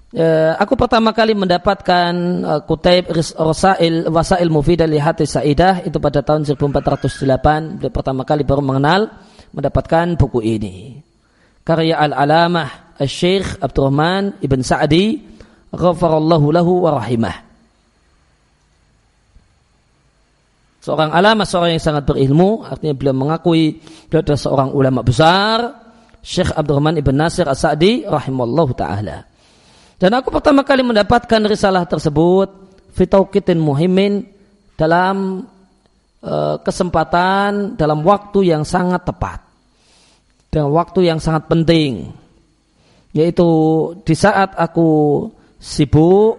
[0.08, 6.24] Ya, aku pertama kali mendapatkan uh, Kutaib Rasail Wasail Mufidah li Hati Sa'idah itu pada
[6.24, 9.04] tahun 1408 Dia pertama kali baru mengenal
[9.52, 11.04] mendapatkan buku ini
[11.60, 15.22] karya Al-Alamah Al-Syekh Abdurrahman Ibn Sa'di
[15.72, 17.46] ghafarallahu lahu wa rahimah
[20.78, 25.58] Seorang alamah, seorang yang sangat berilmu artinya beliau mengakui beliau adalah seorang ulama besar
[26.24, 29.28] Syekh Abdurrahman Ibn Nasir As-Sa'di rahimallahu ta'ala
[29.98, 32.54] dan aku pertama kali mendapatkan risalah tersebut
[32.94, 34.22] fitaukitin muhimin
[34.78, 35.42] dalam
[36.22, 39.42] uh, kesempatan dalam waktu yang sangat tepat.
[40.48, 42.14] Dengan waktu yang sangat penting.
[43.16, 43.48] Yaitu
[44.04, 45.24] di saat aku
[45.56, 46.38] sibuk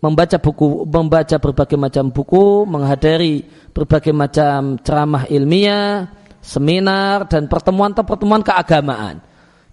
[0.00, 3.42] membaca buku membaca berbagai macam buku, menghadiri
[3.74, 6.06] berbagai macam ceramah ilmiah,
[6.38, 9.18] seminar dan pertemuan-pertemuan keagamaan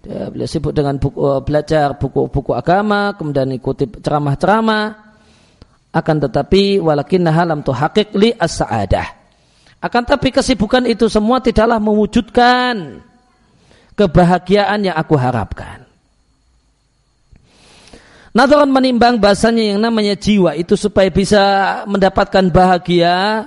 [0.04, 5.16] dia beliau sibuk dengan buku, uh, belajar buku-buku agama, kemudian ikuti ceramah-ceramah.
[5.96, 9.24] Akan tetapi walakin halam tu hakik li as-sa'adah.
[9.80, 13.00] Akan tapi kesibukan itu semua tidaklah mewujudkan
[13.96, 15.83] kebahagiaan yang aku harapkan.
[18.34, 21.42] Nadaran menimbang bahasanya yang namanya jiwa itu supaya bisa
[21.86, 23.46] mendapatkan bahagia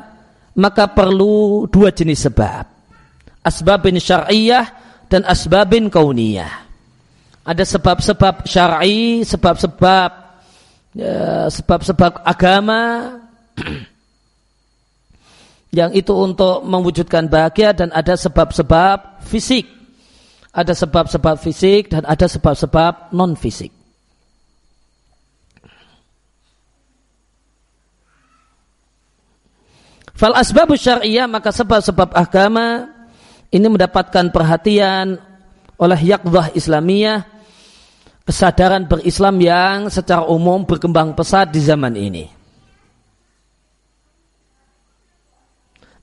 [0.56, 2.64] maka perlu dua jenis sebab.
[3.44, 4.66] Asbabin syar'iyah
[5.12, 6.68] dan asbabin kauniyah.
[7.44, 10.10] Ada sebab-sebab syar'i, sebab-sebab
[10.96, 12.82] ya, sebab-sebab agama
[15.78, 19.68] yang itu untuk mewujudkan bahagia dan ada sebab-sebab fisik.
[20.56, 23.77] Ada sebab-sebab fisik dan ada sebab-sebab non fisik.
[30.18, 32.90] Fal asbab syariah maka sebab-sebab agama
[33.54, 35.22] ini mendapatkan perhatian
[35.78, 37.22] oleh yakdah Islamiyah
[38.26, 42.26] kesadaran berislam yang secara umum berkembang pesat di zaman ini.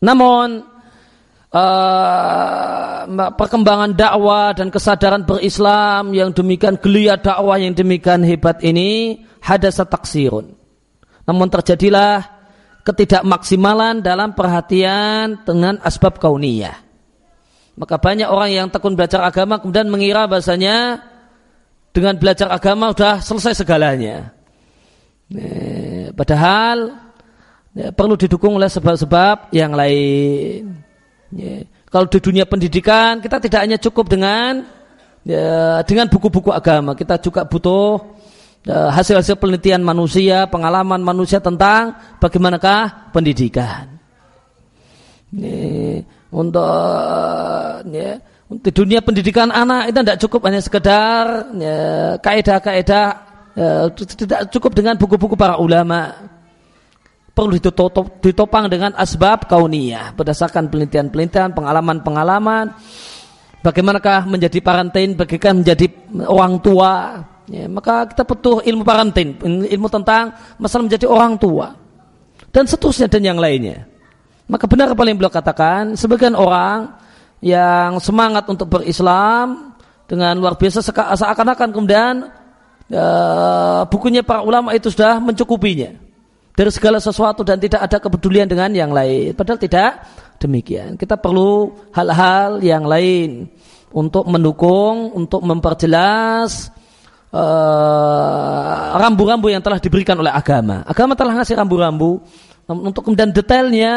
[0.01, 0.63] Namun
[1.53, 9.85] uh, perkembangan dakwah dan kesadaran berislam yang demikian gelia dakwah yang demikian hebat ini hadasa
[9.85, 10.55] taksirun.
[11.25, 12.34] Namun terjadilah
[12.85, 16.77] ketidakmaksimalan dalam perhatian dengan asbab kauniyah.
[17.75, 21.03] Maka banyak orang yang tekun belajar agama kemudian mengira bahasanya
[21.91, 24.31] dengan belajar agama sudah selesai segalanya.
[26.15, 26.95] Padahal
[27.75, 30.79] perlu didukung oleh sebab-sebab yang lain.
[31.35, 31.67] Ya.
[31.91, 34.63] Kalau di dunia pendidikan kita tidak hanya cukup dengan
[35.83, 37.99] dengan buku-buku agama, kita juga butuh
[38.65, 44.01] hasil-hasil penelitian manusia, pengalaman manusia tentang bagaimanakah pendidikan.
[45.35, 46.01] Ya,
[46.33, 46.65] untuk
[47.91, 51.25] ya, di dunia pendidikan anak itu tidak cukup hanya sekedar
[51.59, 51.79] ya,
[52.23, 53.07] kaedah-kaedah
[53.53, 56.31] ya, tidak cukup dengan buku-buku para ulama
[57.35, 57.59] perlu
[58.23, 62.79] ditopang dengan asbab kauniyah berdasarkan penelitian-penelitian, pengalaman-pengalaman.
[63.59, 65.87] Bagaimanakah menjadi parentin, bagaimana menjadi
[66.31, 66.93] orang tua.
[67.45, 71.77] Ya, maka kita butuh ilmu parentin, ilmu tentang masalah menjadi orang tua.
[72.49, 73.85] Dan seterusnya dan yang lainnya.
[74.49, 76.97] Maka benar apa yang beliau katakan, sebagian orang
[77.45, 79.77] yang semangat untuk berislam
[80.09, 80.81] dengan luar biasa
[81.17, 82.29] seakan-akan kemudian
[82.89, 83.09] ya,
[83.89, 85.97] bukunya para ulama itu sudah mencukupinya
[86.55, 89.35] dari segala sesuatu dan tidak ada kepedulian dengan yang lain.
[89.37, 90.05] Padahal tidak
[90.41, 90.97] demikian.
[90.97, 93.49] Kita perlu hal-hal yang lain
[93.91, 96.71] untuk mendukung, untuk memperjelas
[98.95, 100.87] rambu-rambu uh, yang telah diberikan oleh agama.
[100.87, 102.23] Agama telah ngasih rambu-rambu
[102.71, 103.95] untuk kemudian detailnya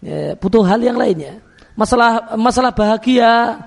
[0.00, 1.44] ya, butuh hal yang lainnya.
[1.78, 3.60] Masalah masalah bahagia,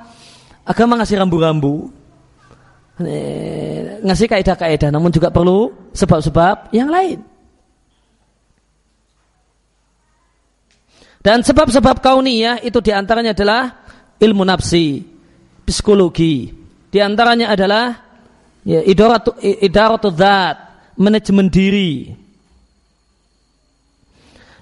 [0.65, 1.93] agama ngasih rambu-rambu,
[4.03, 7.23] ngasih kaidah-kaidah, namun juga perlu sebab-sebab yang lain.
[11.21, 13.85] Dan sebab-sebab kauniyah itu di antaranya adalah
[14.17, 15.05] ilmu nafsi,
[15.69, 16.49] psikologi.
[16.91, 18.10] Di antaranya adalah
[18.67, 20.57] ya, idaratu, idaratu dhat,
[20.97, 22.13] manajemen diri.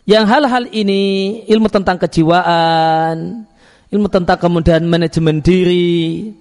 [0.10, 1.02] Yang hal-hal ini
[1.46, 3.46] ilmu tentang kejiwaan,
[3.94, 6.34] ilmu tentang kemudian manajemen diri.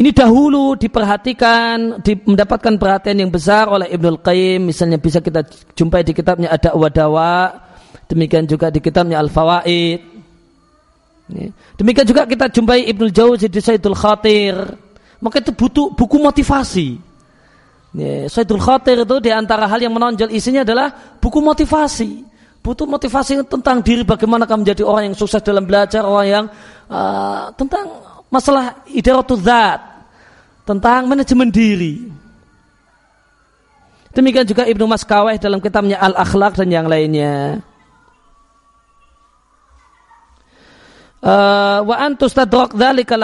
[0.00, 4.68] Ini dahulu diperhatikan, di, mendapatkan perhatian yang besar oleh Ibnul Qayyim.
[4.68, 5.44] Misalnya bisa kita
[5.76, 7.68] jumpai di kitabnya ada wadawa
[8.10, 10.02] Demikian juga di kitabnya Al-Fawaid.
[11.78, 14.58] Demikian juga kita jumpai Ibnu Jauzi di Sayyidul Khatir.
[15.20, 16.96] Maka itu butuh buku motivasi.
[18.30, 22.24] Sayyidul Khatir itu di antara hal yang menonjol isinya adalah buku motivasi.
[22.60, 26.44] Butuh motivasi tentang diri bagaimana kamu menjadi orang yang sukses dalam belajar, orang yang
[26.92, 27.88] uh, tentang
[28.28, 29.80] masalah idaratul zat,
[30.68, 32.04] tentang manajemen diri.
[34.12, 37.64] Demikian juga Ibnu Maskawai dalam kitabnya Al-Akhlaq dan yang lainnya.
[41.20, 43.20] Uh, wa antustadrak dzalika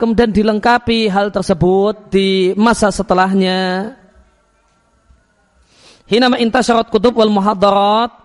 [0.00, 3.92] kemudian dilengkapi hal tersebut di masa setelahnya.
[6.08, 8.16] Hinama intasyarat kutub wal muhadarat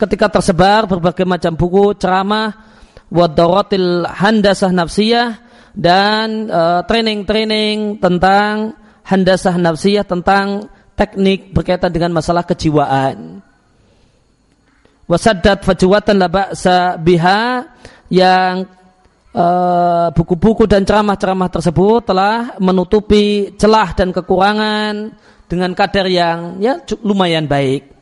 [0.00, 2.56] ketika tersebar berbagai macam buku ceramah
[3.12, 5.36] wadaratil handasah nafsiyah
[5.76, 8.72] dan uh, training-training tentang
[9.04, 13.44] handasah nafsiyah tentang teknik berkaitan dengan masalah kejiwaan
[15.04, 17.64] wasaddat fajwatan la ba'sa biha
[18.08, 18.64] yang
[19.34, 25.12] eh, buku-buku uh, dan ceramah-ceramah tersebut telah menutupi celah dan kekurangan
[25.48, 27.94] dengan kadar yang ya lumayan baik.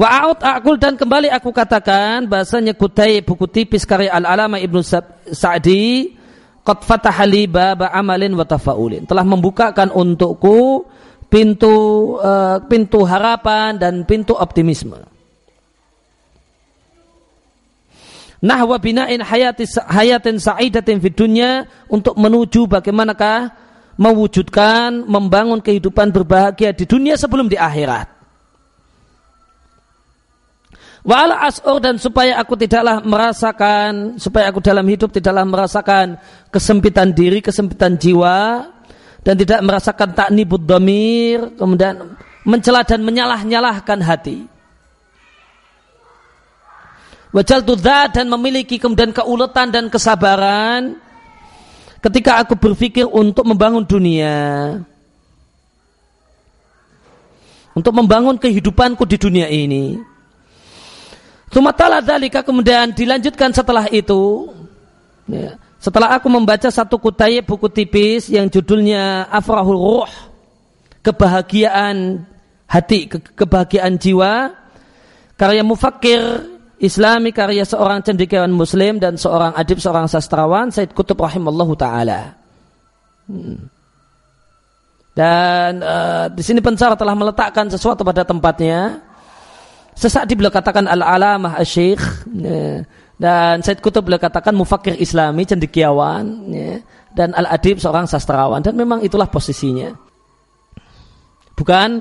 [0.00, 4.80] Wa'aud akul dan kembali aku katakan bahasanya kutai buku tipis karya Al-Alama Ibnu
[5.28, 6.16] Sa'di
[6.64, 10.88] qad fatahali baba amalin wa tafaulin telah membukakan untukku
[11.30, 11.74] pintu
[12.18, 14.98] uh, pintu harapan dan pintu optimisme.
[18.40, 23.52] Nahwa bina'in hayati, hayatin sa'idatin fi dunya untuk menuju bagaimanakah
[24.00, 28.08] mewujudkan membangun kehidupan berbahagia di dunia sebelum di akhirat.
[31.04, 37.12] Wa ala as'ur dan supaya aku tidaklah merasakan supaya aku dalam hidup tidaklah merasakan kesempitan
[37.12, 38.68] diri, kesempitan jiwa,
[39.20, 44.48] dan tidak merasakan taknibud domir kemudian mencela dan menyalah-nyalahkan hati.
[47.30, 50.98] Wajal tudza dan memiliki kemudian keuletan dan kesabaran
[52.02, 54.80] ketika aku berpikir untuk membangun dunia.
[57.70, 59.94] Untuk membangun kehidupanku di dunia ini.
[61.54, 64.50] Sumatala dalika kemudian dilanjutkan setelah itu.
[65.30, 70.12] Ya, setelah aku membaca satu kutai buku tipis yang judulnya Afrahul Ruh,
[71.00, 72.20] kebahagiaan
[72.68, 74.52] hati, ke kebahagiaan jiwa.
[75.40, 76.20] Karya mufakir
[76.76, 82.36] Islami, karya seorang cendekiawan muslim dan seorang adib, seorang sastrawan, Said Kutub rahimallahu taala.
[83.24, 83.72] Hmm.
[85.16, 89.00] Dan uh, di sini pencara telah meletakkan sesuatu pada tempatnya.
[89.96, 92.00] Sesaat beliau katakan al-alamah asyikh.
[92.36, 92.84] Ya.
[93.20, 96.24] Dan Said Kutub beliau katakan mufakir islami, cendekiawan.
[96.48, 96.80] Ya.
[97.12, 98.64] Dan al-adib seorang sastrawan.
[98.64, 99.92] Dan memang itulah posisinya.
[101.52, 102.00] Bukan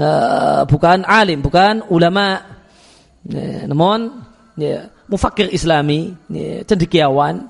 [0.00, 2.40] uh, bukan alim, bukan ulama.
[3.28, 3.68] Ya.
[3.68, 4.24] Namun
[4.56, 7.44] ya, mufakir islami, ya, cendekiawan.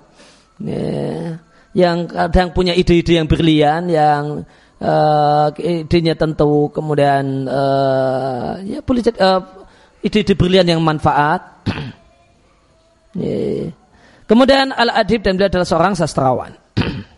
[0.58, 1.38] Ya.
[1.70, 4.42] Yang kadang punya ide-ide yang brilian, yang
[4.82, 9.02] uh, idenya tentu kemudian uh, ya boleh
[10.02, 11.62] ide-ide brilian yang manfaat
[14.26, 16.52] kemudian al adib dan beliau adalah seorang sastrawan.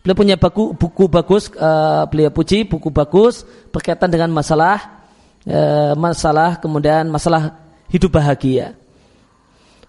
[0.00, 5.04] Beliau punya buku buku bagus uh, beliau puji buku bagus berkaitan dengan masalah
[5.44, 7.60] uh, masalah kemudian masalah
[7.92, 8.72] hidup bahagia.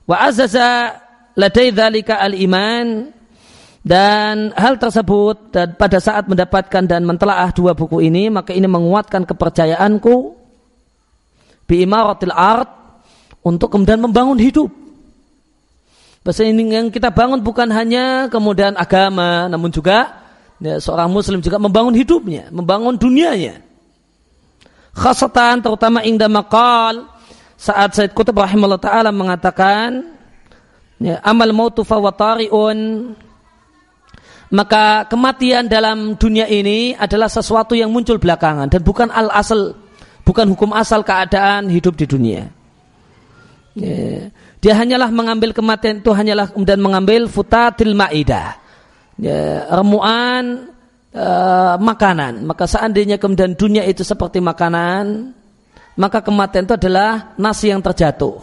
[0.04, 1.00] Wa azaza
[1.40, 3.08] ladai dzalika al iman
[3.88, 9.24] dan hal tersebut dan pada saat mendapatkan dan mentelaah dua buku ini maka ini menguatkan
[9.24, 10.36] kepercayaanku
[11.72, 12.68] bi imaratil art
[13.48, 14.81] untuk kemudian membangun hidup.
[16.22, 20.22] Bahasa ini yang kita bangun bukan hanya kemudian agama namun juga
[20.62, 23.66] ya, seorang muslim juga membangun hidupnya, membangun dunianya.
[24.94, 27.10] Khasatan terutama ingda maqal
[27.58, 30.14] saat Said Qutb rahimahullah taala mengatakan
[31.02, 32.78] ya, amal mautu fawatariun
[34.54, 39.74] maka kematian dalam dunia ini adalah sesuatu yang muncul belakangan dan bukan al asal
[40.22, 42.52] bukan hukum asal keadaan hidup di dunia
[43.74, 44.30] ya.
[44.62, 48.62] Dia hanyalah mengambil kematian itu hanyalah kemudian mengambil futatil maidah.
[49.18, 50.70] Ya, remuan
[51.12, 52.46] uh, makanan.
[52.46, 55.34] Maka seandainya kemudian dunia itu seperti makanan
[56.00, 58.40] maka kematian itu adalah nasi yang terjatuh.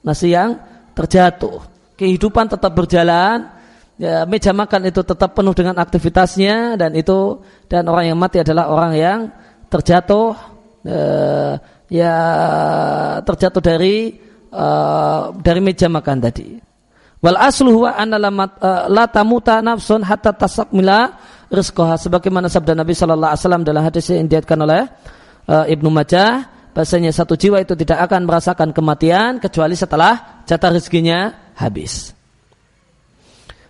[0.00, 0.56] Nasi yang
[0.96, 1.60] terjatuh.
[1.98, 3.50] Kehidupan tetap berjalan
[4.00, 8.70] ya, meja makan itu tetap penuh dengan aktivitasnya dan itu dan orang yang mati adalah
[8.70, 9.18] orang yang
[9.68, 10.32] terjatuh
[10.86, 11.52] uh,
[11.90, 12.14] ya
[13.26, 16.58] terjatuh dari uh, dari meja makan tadi.
[17.18, 18.16] Wal aslu huwa anna
[18.86, 21.18] la tamuta nafsun hatta tasakmila
[21.50, 24.86] rizqaha sebagaimana sabda Nabi sallallahu alaihi wasallam dalam hadis yang diatkan oleh
[25.50, 31.50] uh, Ibnu Majah bahasanya satu jiwa itu tidak akan merasakan kematian kecuali setelah jatah rezekinya
[31.58, 32.14] habis.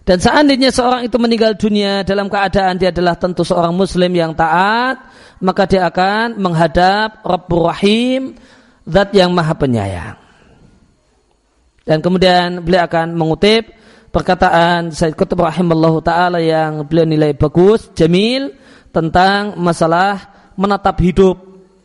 [0.05, 4.97] Dan seandainya seorang itu meninggal dunia dalam keadaan dia adalah tentu seorang muslim yang taat,
[5.41, 8.37] maka dia akan menghadap Rabbur Rahim,
[8.89, 10.28] zat yang maha penyayang.
[11.89, 13.73] Dan kemudian beliau akan mengutip
[14.13, 18.53] perkataan Said Qutb rahimallahu taala yang beliau nilai bagus, jamil
[18.93, 21.37] tentang masalah menatap hidup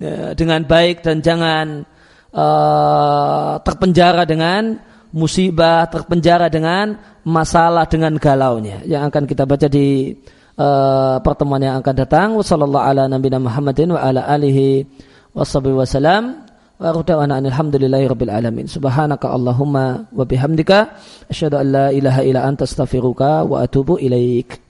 [0.03, 1.87] ya, dengan baik dan jangan
[2.35, 4.75] uh, terpenjara dengan
[5.15, 10.11] musibah, terpenjara dengan masalah dengan galaunya yang akan kita baca di
[10.59, 12.27] uh, pertemuan yang akan datang.
[12.35, 14.83] Wassallallahu ala nabiyina Muhammadin wa ala alihi
[15.31, 16.42] wasallam.
[16.83, 18.67] Wa rutawana alhamdulillahi rabbil alamin.
[18.67, 20.91] Subhanaka Allahumma wa bihamdika
[21.31, 24.63] asyhadu an la ilaha illa anta astaghfiruka wa atubu ilaik.